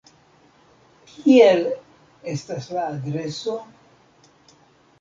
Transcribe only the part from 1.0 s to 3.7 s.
Kiel estas la adreso?